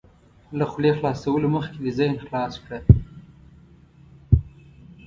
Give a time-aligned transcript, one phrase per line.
[0.57, 2.79] له خولې خلاصولو مخکې دې ذهن خلاص کړه.